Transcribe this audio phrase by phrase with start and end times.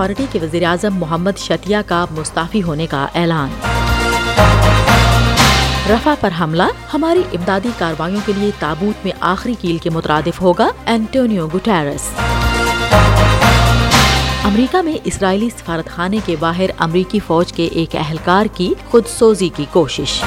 [0.00, 3.48] Authority کے وزیر اعظم محمد شتیہ کا مستعفی ہونے کا اعلان۔
[5.90, 6.62] رفا پر حملہ،
[6.94, 12.00] ہماری امدادی کاروائیوں کے لیے تابوت میں آخری کیل کے مترادف ہوگا اینٹونیو گٹیرس۔
[14.44, 19.48] امریکہ میں اسرائیلی سفارت خانے کے باہر امریکی فوج کے ایک اہلکار کی خود سوزی
[19.48, 20.22] کی کوشش۔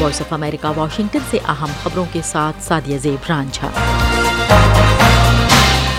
[0.00, 3.70] وائس آف امریکہ، واشنگٹن سے اہم خبروں کے ساتھ سادیہ زیب رانجھا۔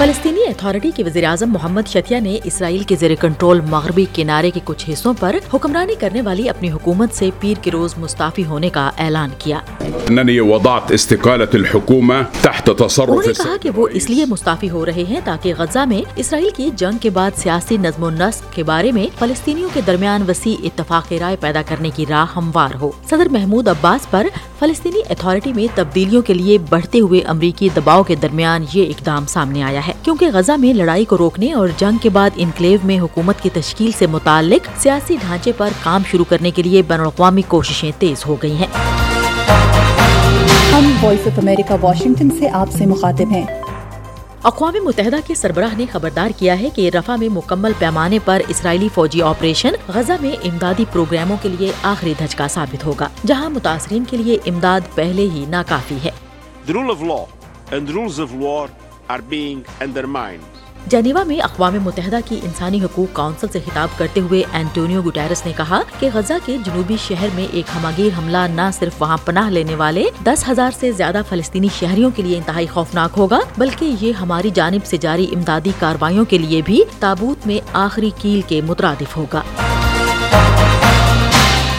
[0.01, 4.59] فلسطینی اتھارٹی کے وزیر اعظم محمد شتیہ نے اسرائیل کے زیر کنٹرول مغربی کنارے کے
[4.63, 8.91] کچھ حصوں پر حکمرانی کرنے والی اپنی حکومت سے پیر کے روز مستعفی ہونے کا
[8.97, 9.59] اعلان کیا۔
[12.99, 16.49] انہوں نے کہا کہ وہ اس لیے مستعفی ہو رہے ہیں تاکہ غزہ میں اسرائیل
[16.55, 20.55] کی جنگ کے بعد سیاسی نظم و نسق کے بارے میں فلسطینیوں کے درمیان وسیع
[20.63, 24.27] اتفاق رائے پیدا کرنے کی راہ ہموار ہو۔ صدر محمود عباس پر
[24.59, 29.63] فلسطینی اتھارٹی میں تبدیلیوں کے لیے بڑھتے ہوئے امریکی دباؤ کے درمیان یہ اقدام سامنے
[29.63, 33.41] آیا ہے۔ کیونکہ غزہ میں لڑائی کو روکنے اور جنگ کے بعد انکلیو میں حکومت
[33.41, 37.91] کی تشکیل سے متعلق سیاسی ڈھانچے پر کام شروع کرنے کے لیے بین الاقوامی کوششیں
[37.99, 38.67] تیز ہو گئی ہیں۔
[40.73, 43.45] ہم وائس آف امریکہ واشنگٹن سے آپ سے مخاطب ہیں۔
[44.43, 48.89] اقوام متحدہ کے سربراہ نے خبردار کیا ہے کہ رفا میں مکمل پیمانے پر اسرائیلی
[48.93, 54.17] فوجی آپریشن غزہ میں امدادی پروگراموں کے لیے آخری دھچکا ثابت ہوگا جہاں متاثرین کے
[54.17, 56.11] لیے امداد پہلے ہی ناکافی ہے۔
[60.87, 65.51] جنیوا میں اقوام متحدہ کی انسانی حقوق کونسل سے خطاب کرتے ہوئے اینٹونیو گوٹیرس نے
[65.57, 69.75] کہا کہ غزہ کے جنوبی شہر میں ایک ہماگیر حملہ نہ صرف وہاں پناہ لینے
[69.75, 74.49] والے دس ہزار سے زیادہ فلسطینی شہریوں کے لیے انتہائی خوفناک ہوگا، بلکہ یہ ہماری
[74.49, 79.41] جانب سے جاری امدادی کاروائیوں کے لیے بھی تابوت میں آخری کیل کے مترادف ہوگا۔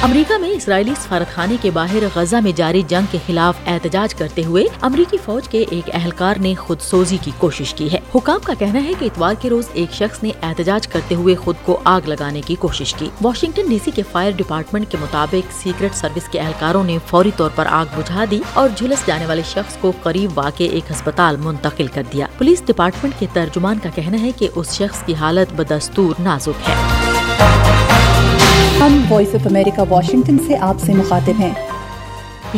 [0.03, 4.45] امریکہ میں اسرائیلی سفارت خانے کے باہر غزہ میں جاری جنگ کے خلاف احتجاج کرتے
[4.45, 8.55] ہوئے امریکی فوج کے ایک اہلکار نے خود سوزی کی کوشش کی ہے۔ حکام کا
[8.59, 12.01] کہنا ہے کہ اتوار کے روز ایک شخص نے احتجاج کرتے ہوئے خود کو آگ
[12.07, 16.41] لگانے کی کوشش کی۔ واشنگٹن ڈی سی کے فائر ڈپارٹمنٹ کے مطابق سیکرٹ سروس کے
[16.41, 20.31] اہلکاروں نے فوری طور پر آگ بجھا دی اور جھلس جانے والے شخص کو قریب
[20.35, 24.75] واقع ایک ہسپتال منتقل کر دیا۔ پولیس ڈپارٹمنٹ کے ترجمان کا کہنا ہے کہ اس
[24.75, 27.02] شخص کی حالت بدستور نازک ہے۔
[29.13, 31.72] وائس آف امریکہ واشنگٹن سے آپ سے مخاطب ہیں۔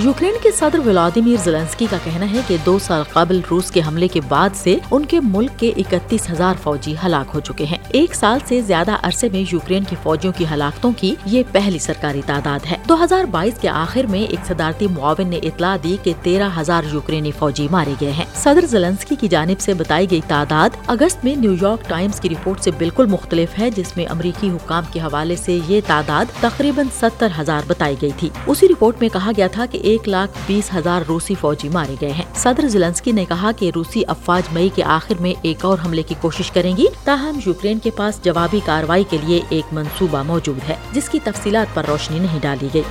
[0.03, 4.09] یوکرین کے صدر ولادیمیر زلنسکی کا کہنا ہے کہ دو سال قبل روس کے حملے
[4.09, 8.15] کے بعد سے ان کے ملک کے اکتیس ہزار فوجی ہلاک ہو چکے ہیں۔ ایک
[8.15, 12.67] سال سے زیادہ عرصے میں یوکرین کی فوجیوں کی ہلاکتوں کی یہ پہلی سرکاری تعداد
[12.71, 16.49] ہے۔ دو ہزار بائیس کے آخر میں ایک صدارتی معاون نے اطلاع دی کہ تیرہ
[16.61, 21.25] ہزار یوکرینی فوجی مارے گئے ہیں۔ صدر زلنسکی کی جانب سے بتائی گئی تعداد اگست
[21.25, 25.01] میں نیو یارک ٹائمز کی رپورٹ سے بالکل مختلف ہے، جس میں امریکی حکام کے
[25.01, 29.47] حوالے سے یہ تعداد تقریباً ستر ہزار بتائی گئی تھی۔ اسی رپورٹ میں کہا گیا
[29.47, 33.51] تھا کہ ایک لاکھ بیس ہزار روسی فوجی مارے گئے ہیں۔ صدر زلنسکی نے کہا
[33.53, 37.39] کہ روسی افواج مئی کے آخر میں ایک اور حملے کی کوشش کریں گی۔ تاہم،
[37.47, 41.85] یوکرین کے پاس جوابی کاروائی کے لیے ایک منصوبہ موجود ہے، جس کی تفصیلات پر
[41.89, 42.83] روشنی نہیں ڈالی گئی۔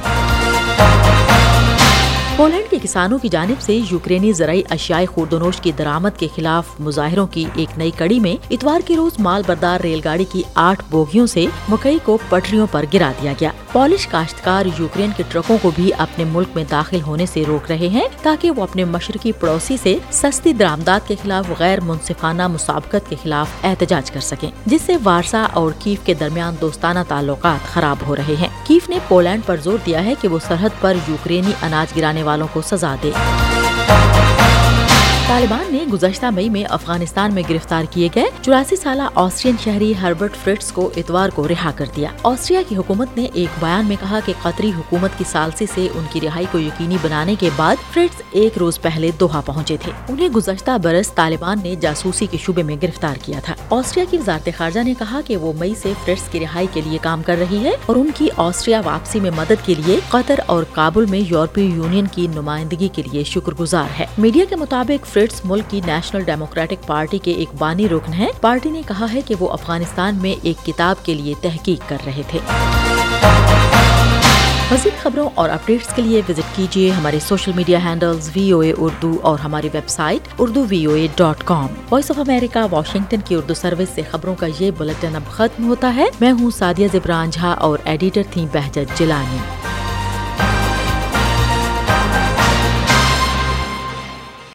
[2.38, 7.28] پولینڈ کے کسانوں کی جانب سے یوکرینی زرعی اشیاء خوردنوش کی درامد کے خلاف مظاہروں
[7.28, 11.28] کی ایک نئی کڑی میں اتوار کے روز مال بردار ریل گاڑی کی آٹھ بوگیوں
[11.28, 15.92] سے مکئی کو پٹریوں پر گرا دیا گیا۔ پالش کاشتکار یوکرین کے ٹرکوں کو بھی
[15.98, 19.98] اپنے ملک میں داخل ہونے سے روک رہے ہیں تاکہ وہ اپنے مشرقی پڑوسی سے
[20.12, 25.46] سستی درامدات کے خلاف غیر منصفانہ مسابقت کے خلاف احتجاج کر سکیں، جس سے وارسا
[25.54, 29.78] اور کیف کے درمیان دوستانہ تعلقات خراب ہو رہے ہیں۔ کیف نے پولینڈ پر زور
[29.86, 33.12] دیا ہے کہ وہ سرحد پر یوکرینی اناج گرانے والوں کو سزا دے۔
[35.28, 40.36] طالبان نے گزشتہ مئی میں افغانستان میں گرفتار کیے گئے چوراسی سالہ آسٹرین شہری ہربرٹ
[40.36, 44.20] فرٹس کو اتوار کو رہا کر دیا۔ آسٹریا کی حکومت نے ایک بیان میں کہا
[44.26, 48.22] کہ قطری حکومت کی سالسی سے ان کی رہائی کو یقینی بنانے کے بعد فرٹس
[48.32, 52.76] ایک روز پہلے دوحہ پہنچے تھے۔ انہیں گزشتہ برس طالبان نے جاسوسی کے شعبے میں
[52.82, 56.40] گرفتار کیا تھا۔ آسٹریا کی وزارت خارجہ نے کہا کہ وہ مئی سے فرٹس کی
[56.40, 59.74] رہائی کے لیے کام کر رہی ہے اور ان کی آسٹریا واپسی میں مدد کے
[59.78, 64.46] لیے قطر اور کابل میں یورپی یونین کی نمائندگی کے لیے شکر گزار ہے۔ میڈیا
[64.50, 68.82] کے مطابق فرٹس ملک کی نیشنل ڈیموکریٹک پارٹی کے ایک بانی رکن ہے پارٹی نے
[68.88, 72.40] کہا ہے کہ وہ افغانستان میں ایک کتاب کے لیے تحقیق کر رہے تھے۔
[74.72, 78.74] مزید خبروں اور اپڈیٹس کے لیے وزٹ کیجیے ہمارے social media handles V O A
[78.78, 81.68] Urdu اور ہماری website Urdu V O A dot com.
[81.90, 85.96] Voice of America, Washington کی اردو سروس سے خبروں کا یہ بلٹن اب ختم ہوتا
[85.96, 89.38] ہے۔ میں ہوں سادیہ زبران جھا اور ایڈیٹر تھیں بہجت جلانی